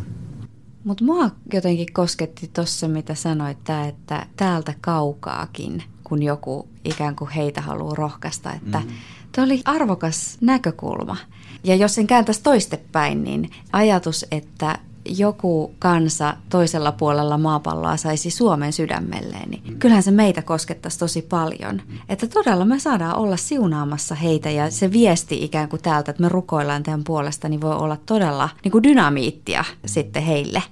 Mutta 0.83 1.03
mua 1.03 1.29
jotenkin 1.53 1.93
kosketti 1.93 2.49
tuossa, 2.53 2.87
mitä 2.87 3.15
sanoit, 3.15 3.63
tää, 3.63 3.87
että 3.87 4.25
täältä 4.37 4.73
kaukaakin, 4.81 5.83
kun 6.03 6.23
joku 6.23 6.67
ikään 6.85 7.15
kuin 7.15 7.31
heitä 7.31 7.61
haluaa 7.61 7.95
rohkaista, 7.95 8.53
että 8.53 8.79
mm. 8.79 8.87
Tuo 9.35 9.43
oli 9.43 9.61
arvokas 9.65 10.37
näkökulma. 10.41 11.17
Ja 11.63 11.75
jos 11.75 11.95
sen 11.95 12.07
kääntäisi 12.07 12.43
toistepäin, 12.43 13.23
niin 13.23 13.49
ajatus, 13.73 14.25
että 14.31 14.79
joku 15.05 15.71
kansa 15.79 16.33
toisella 16.49 16.91
puolella 16.91 17.37
maapalloa 17.37 17.97
saisi 17.97 18.29
Suomen 18.29 18.73
sydämelleen, 18.73 19.49
niin 19.49 19.79
kyllähän 19.79 20.03
se 20.03 20.11
meitä 20.11 20.41
koskettaisi 20.41 20.99
tosi 20.99 21.21
paljon. 21.21 21.81
Että 22.09 22.27
todella 22.27 22.65
me 22.65 22.79
saadaan 22.79 23.15
olla 23.15 23.37
siunaamassa 23.37 24.15
heitä 24.15 24.49
ja 24.49 24.71
se 24.71 24.91
viesti 24.91 25.43
ikään 25.43 25.69
kuin 25.69 25.81
täältä, 25.81 26.11
että 26.11 26.23
me 26.23 26.29
rukoillaan 26.29 26.83
tämän 26.83 27.03
puolesta, 27.03 27.49
niin 27.49 27.61
voi 27.61 27.75
olla 27.75 27.97
todella 28.05 28.49
niin 28.63 28.71
kuin 28.71 28.83
dynamiittia 28.83 29.63
sitten 29.85 30.23
heille. 30.23 30.63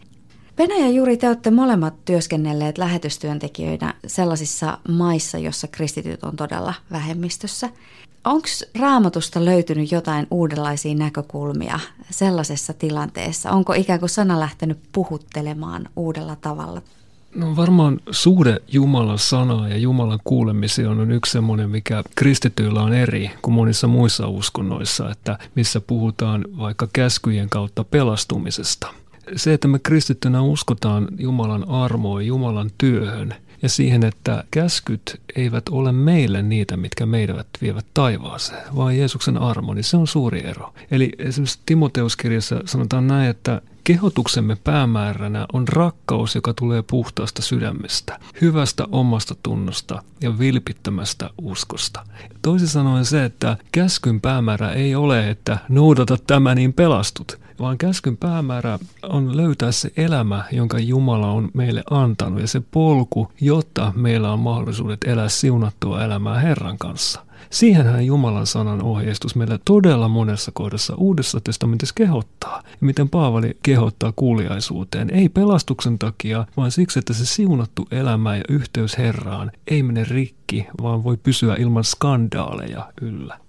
Venä 0.57 0.75
ja 0.75 0.89
Juri, 0.89 1.17
te 1.17 1.27
olette 1.27 1.51
molemmat 1.51 1.93
työskennelleet 2.05 2.77
lähetystyöntekijöinä 2.77 3.93
sellaisissa 4.07 4.77
maissa, 4.89 5.37
jossa 5.37 5.67
kristityt 5.67 6.23
on 6.23 6.35
todella 6.35 6.73
vähemmistössä. 6.91 7.69
Onko 8.23 8.47
raamatusta 8.79 9.45
löytynyt 9.45 9.91
jotain 9.91 10.27
uudenlaisia 10.31 10.95
näkökulmia 10.95 11.79
sellaisessa 12.09 12.73
tilanteessa? 12.73 13.51
Onko 13.51 13.73
ikään 13.73 13.99
kuin 13.99 14.09
sana 14.09 14.39
lähtenyt 14.39 14.79
puhuttelemaan 14.91 15.89
uudella 15.95 16.35
tavalla? 16.35 16.81
No 17.35 17.55
varmaan 17.55 17.99
suhde 18.11 18.59
Jumalan 18.67 19.19
sanaa 19.19 19.69
ja 19.69 19.77
Jumalan 19.77 20.19
kuulemiseen 20.23 20.87
on 20.87 21.11
yksi 21.11 21.31
semmoinen, 21.31 21.69
mikä 21.69 22.03
kristityillä 22.15 22.81
on 22.81 22.93
eri 22.93 23.31
kuin 23.41 23.55
monissa 23.55 23.87
muissa 23.87 24.27
uskonnoissa, 24.27 25.11
että 25.11 25.37
missä 25.55 25.81
puhutaan 25.81 26.45
vaikka 26.57 26.87
käskyjen 26.93 27.49
kautta 27.49 27.83
pelastumisesta. 27.83 28.87
Se, 29.35 29.53
että 29.53 29.67
me 29.67 29.79
kristittynä 29.79 30.41
uskotaan 30.41 31.07
Jumalan 31.19 31.69
armoon, 31.69 32.25
Jumalan 32.25 32.71
työhön– 32.77 33.35
ja 33.61 33.69
siihen, 33.69 34.03
että 34.03 34.43
käskyt 34.51 35.21
eivät 35.35 35.69
ole 35.69 35.91
meille 35.91 36.41
niitä, 36.41 36.77
mitkä 36.77 37.05
meidät 37.05 37.47
vievät 37.61 37.85
taivaaseen, 37.93 38.75
vaan 38.75 38.97
Jeesuksen 38.97 39.37
armo, 39.37 39.73
niin 39.73 39.83
se 39.83 39.97
on 39.97 40.07
suuri 40.07 40.45
ero. 40.45 40.73
Eli 40.91 41.11
esimerkiksi 41.17 41.59
Timoteuskirjassa 41.65 42.61
sanotaan 42.65 43.07
näin, 43.07 43.29
että 43.29 43.61
kehotuksemme 43.83 44.57
päämääränä 44.63 45.45
on 45.53 45.67
rakkaus, 45.67 46.35
joka 46.35 46.53
tulee 46.53 46.81
puhtaasta 46.81 47.41
sydämestä, 47.41 48.19
hyvästä 48.41 48.85
omasta 48.91 49.35
tunnosta 49.43 50.03
ja 50.21 50.39
vilpittömästä 50.39 51.29
uskosta. 51.41 52.03
Toisin 52.41 52.67
sanoen 52.67 53.05
se, 53.05 53.25
että 53.25 53.57
käskyn 53.71 54.21
päämäärä 54.21 54.71
ei 54.71 54.95
ole, 54.95 55.29
että 55.29 55.57
noudata 55.69 56.17
tämä 56.27 56.55
niin 56.55 56.73
pelastut, 56.73 57.39
vaan 57.59 57.77
käskyn 57.77 58.17
päämäärä 58.17 58.79
on 59.03 59.37
löytää 59.37 59.71
se 59.71 59.91
elämä, 59.97 60.43
jonka 60.51 60.79
Jumala 60.79 61.31
on 61.31 61.49
meille 61.53 61.83
antanut 61.89 62.41
ja 62.41 62.47
se 62.47 62.61
polku, 62.71 63.31
jotta 63.41 63.93
meillä 63.95 64.33
on 64.33 64.39
mahdollisuudet 64.39 64.99
elää 65.05 65.29
siunattua 65.29 66.03
elämää 66.03 66.39
Herran 66.39 66.77
kanssa. 66.77 67.27
Siihenhän 67.49 68.05
Jumalan 68.05 68.47
sanan 68.47 68.83
ohjeistus 68.83 69.35
meillä 69.35 69.59
todella 69.65 70.07
monessa 70.07 70.51
kohdassa 70.53 70.95
Uudessa 70.95 71.39
testamentissa 71.43 71.93
kehottaa. 71.95 72.63
Miten 72.79 73.09
Paavali 73.09 73.57
kehottaa 73.63 74.13
kuuliaisuuteen, 74.15 75.09
ei 75.09 75.29
pelastuksen 75.29 75.99
takia, 75.99 76.45
vaan 76.57 76.71
siksi, 76.71 76.99
että 76.99 77.13
se 77.13 77.25
siunattu 77.25 77.87
elämä 77.91 78.35
ja 78.35 78.43
yhteys 78.49 78.97
Herraan 78.97 79.51
ei 79.67 79.83
mene 79.83 80.03
rikki, 80.03 80.67
vaan 80.81 81.03
voi 81.03 81.17
pysyä 81.17 81.55
ilman 81.55 81.83
skandaaleja 81.83 82.91
yllä. 83.01 83.39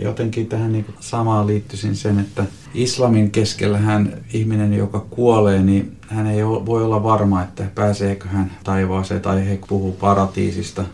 Jotenkin 0.00 0.46
tähän 0.46 0.72
niin 0.72 0.86
samaan 1.00 1.46
liittyisin 1.46 1.96
sen, 1.96 2.18
että 2.18 2.44
islamin 2.74 3.30
keskellähän 3.30 4.12
ihminen, 4.32 4.74
joka 4.74 5.06
kuolee, 5.10 5.62
niin 5.62 5.96
hän 6.08 6.26
ei 6.26 6.46
voi 6.46 6.84
olla 6.84 7.02
varma, 7.02 7.42
että 7.42 7.64
pääseekö 7.74 8.28
hän 8.28 8.50
taivaaseen 8.64 9.20
tai 9.20 9.48
he 9.48 9.58
puhuu 9.68 9.92
paratiisista. 9.92 10.84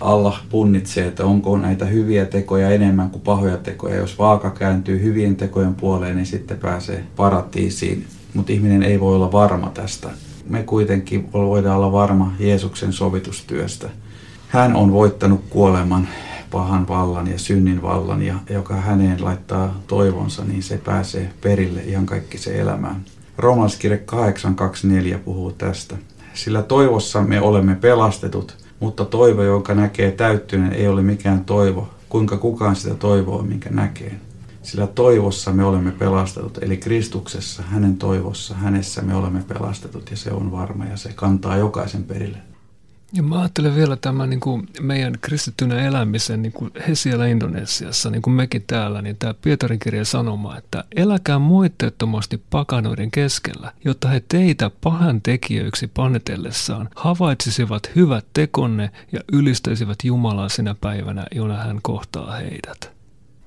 Allah 0.00 0.42
punnitsee, 0.50 1.06
että 1.06 1.24
onko 1.24 1.58
näitä 1.58 1.84
hyviä 1.84 2.24
tekoja 2.24 2.70
enemmän 2.70 3.10
kuin 3.10 3.22
pahoja 3.22 3.56
tekoja. 3.56 3.96
Jos 3.96 4.18
vaaka 4.18 4.50
kääntyy 4.50 5.02
hyvien 5.02 5.36
tekojen 5.36 5.74
puoleen, 5.74 6.16
niin 6.16 6.26
sitten 6.26 6.58
pääsee 6.58 7.04
paratiisiin. 7.16 8.06
mutta 8.34 8.52
ihminen 8.52 8.82
ei 8.82 9.00
voi 9.00 9.14
olla 9.14 9.32
varma 9.32 9.70
tästä. 9.74 10.10
Me 10.48 10.62
kuitenkin 10.62 11.32
voidaan 11.32 11.76
olla 11.76 11.92
varma 11.92 12.34
Jeesuksen 12.38 12.92
sovitustyöstä. 12.92 13.88
Hän 14.48 14.76
on 14.76 14.92
voittanut 14.92 15.40
kuoleman, 15.50 16.08
pahan 16.52 16.88
vallan 16.88 17.26
ja 17.26 17.38
synnin 17.38 17.82
vallan, 17.82 18.22
ja 18.22 18.34
joka 18.50 18.74
häneen 18.74 19.24
laittaa 19.24 19.80
toivonsa, 19.86 20.44
niin 20.44 20.62
se 20.62 20.78
pääsee 20.78 21.32
perille 21.40 21.82
ihan 21.82 22.06
kaikki 22.06 22.38
se 22.38 22.60
elämään. 22.60 23.04
Romalskirje 23.38 24.04
8.24 25.12 25.18
puhuu 25.18 25.52
tästä. 25.52 25.96
Sillä 26.34 26.62
toivossa 26.62 27.22
me 27.22 27.40
olemme 27.40 27.74
pelastetut, 27.74 28.56
mutta 28.80 29.04
toivo, 29.04 29.42
jonka 29.42 29.74
näkee 29.74 30.10
täyttyneen, 30.10 30.72
ei 30.72 30.88
ole 30.88 31.02
mikään 31.02 31.44
toivo, 31.44 31.88
kuinka 32.08 32.36
kukaan 32.36 32.76
sitä 32.76 32.94
toivoo, 32.94 33.42
minkä 33.42 33.70
näkee. 33.70 34.20
Sillä 34.62 34.86
toivossa 34.86 35.52
me 35.52 35.64
olemme 35.64 35.90
pelastetut, 35.90 36.58
eli 36.62 36.76
Kristuksessa, 36.76 37.62
hänen 37.62 37.96
toivossa, 37.96 38.54
hänessä 38.54 39.02
me 39.02 39.14
olemme 39.14 39.44
pelastetut 39.48 40.10
ja 40.10 40.16
se 40.16 40.32
on 40.32 40.52
varma 40.52 40.84
ja 40.84 40.96
se 40.96 41.12
kantaa 41.12 41.56
jokaisen 41.56 42.04
perille. 42.04 42.51
Ja 43.14 43.22
mä 43.22 43.38
ajattelen 43.38 43.76
vielä 43.76 43.96
tämän 43.96 44.30
niin 44.30 44.40
kuin 44.40 44.68
meidän 44.80 45.14
kristittynä 45.20 45.86
elämisen, 45.86 46.42
niin 46.42 46.52
kuin 46.52 46.70
he 46.88 46.94
siellä 46.94 47.26
Indonesiassa, 47.26 48.10
niin 48.10 48.22
kuin 48.22 48.34
mekin 48.34 48.64
täällä, 48.66 49.02
niin 49.02 49.16
tämä 49.16 49.34
Pietarin 49.34 49.78
kirja 49.78 50.04
sanoma, 50.04 50.56
että 50.56 50.84
eläkää 50.96 51.38
moitteettomasti 51.38 52.42
pakanoiden 52.50 53.10
keskellä, 53.10 53.72
jotta 53.84 54.08
he 54.08 54.22
teitä 54.28 54.70
pahan 54.80 55.22
tekijöiksi 55.22 55.86
panetellessaan 55.86 56.88
havaitsisivat 56.96 57.90
hyvät 57.96 58.26
tekonne 58.34 58.90
ja 59.12 59.20
ylistäisivät 59.32 59.98
Jumalaa 60.04 60.48
sinä 60.48 60.74
päivänä, 60.80 61.26
jona 61.34 61.56
hän 61.56 61.78
kohtaa 61.82 62.32
heidät. 62.32 62.92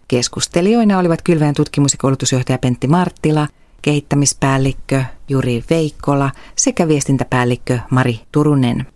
Keskustelijoina 0.08 1.00
olivat 1.00 1.22
Kylväjän 1.22 1.56
tutkimus- 1.56 1.94
ja 1.94 1.98
koulutusjohtaja 2.02 2.58
Pentti 2.58 2.88
Marttila, 2.88 3.48
kehittämispäällikkö 3.82 5.04
Juri 5.30 5.64
Veikkola 5.70 6.32
sekä 6.56 6.88
viestintäpäällikkö 6.88 7.80
Mari 7.90 8.20
Turunen. 8.32 8.95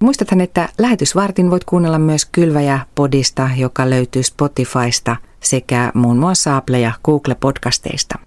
Muistathan, 0.00 0.40
että 0.40 0.68
lähetysvartin 0.78 1.50
voit 1.50 1.64
kuunnella 1.64 1.98
myös 1.98 2.24
Kylväjä-podista, 2.24 3.50
joka 3.56 3.90
löytyy 3.90 4.22
Spotifysta 4.22 5.16
sekä 5.42 5.92
muun 5.94 6.16
muassa 6.16 6.56
Apple 6.56 6.80
ja 6.80 6.92
Google-podcasteista. 7.04 8.18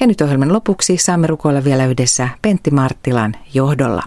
Ja 0.00 0.06
nyt 0.06 0.20
ohjelman 0.20 0.52
lopuksi 0.52 0.96
saamme 0.96 1.26
rukoilla 1.26 1.64
vielä 1.64 1.86
yhdessä 1.86 2.28
Pentti 2.42 2.70
Marttilan 2.70 3.36
johdolla. 3.54 4.02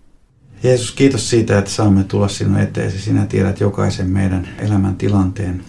Jeesus, 0.64 0.92
kiitos 0.92 1.30
siitä, 1.30 1.58
että 1.58 1.72
saamme 1.72 2.04
tulla 2.04 2.28
sinun 2.28 2.60
eteesi. 2.60 3.02
Sinä 3.02 3.26
tiedät 3.26 3.60
jokaisen 3.60 4.10
meidän 4.10 4.48
elämän 4.60 4.96
tilanteen, 4.96 5.64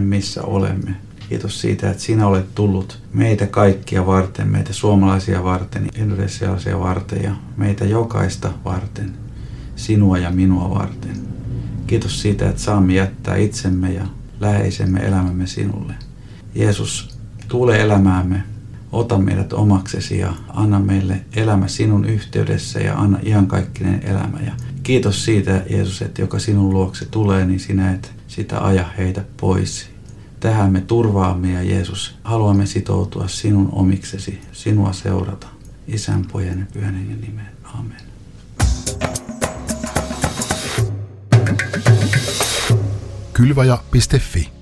missä 0.00 0.42
olemme. 0.42 0.94
Kiitos 1.28 1.60
siitä, 1.60 1.90
että 1.90 2.02
sinä 2.02 2.26
olet 2.26 2.54
tullut 2.54 3.02
meitä 3.12 3.46
kaikkia 3.46 4.06
varten, 4.06 4.48
meitä 4.48 4.72
suomalaisia 4.72 5.44
varten, 5.44 5.88
indonesialaisia 5.96 6.80
varten 6.80 7.22
ja 7.22 7.36
meitä 7.56 7.84
jokaista 7.84 8.52
varten– 8.64 9.12
sinua 9.76 10.18
ja 10.18 10.30
minua 10.30 10.70
varten. 10.70 11.16
Kiitos 11.86 12.22
siitä, 12.22 12.48
että 12.48 12.62
saamme 12.62 12.94
jättää 12.94 13.36
itsemme 13.36 13.92
ja 13.92 14.06
läheisemme 14.40 15.00
elämämme 15.00 15.46
sinulle. 15.46 15.94
Jeesus, 16.54 17.18
tule 17.48 17.80
elämäämme, 17.80 18.42
ota 18.92 19.18
meidät 19.18 19.52
omaksesi 19.52 20.18
ja 20.18 20.32
anna 20.48 20.80
meille 20.80 21.20
elämä 21.36 21.68
sinun 21.68 22.04
yhteydessä 22.04 22.80
ja 22.80 22.98
anna 22.98 23.18
iankaikkinen 23.22 24.02
elämä. 24.02 24.38
Ja 24.46 24.52
kiitos 24.82 25.24
siitä, 25.24 25.62
Jeesus, 25.70 26.02
että 26.02 26.22
joka 26.22 26.38
sinun 26.38 26.70
luokse 26.70 27.04
tulee, 27.04 27.46
niin 27.46 27.60
sinä 27.60 27.92
et 27.92 28.12
sitä 28.28 28.60
aja 28.60 28.84
heitä 28.98 29.24
pois. 29.40 29.90
Tähän 30.40 30.72
me 30.72 30.80
turvaamme 30.80 31.52
ja 31.52 31.62
Jeesus, 31.62 32.18
haluamme 32.24 32.66
sitoutua 32.66 33.28
sinun 33.28 33.68
omiksesi, 33.72 34.40
sinua 34.52 34.92
seurata. 34.92 35.46
Isän, 35.88 36.24
pojan 36.32 36.58
ja 36.58 36.66
pyhän 36.72 37.20
nimeen. 37.20 37.48
Amen. 37.64 38.05
kylvaja.fi. 43.36 44.55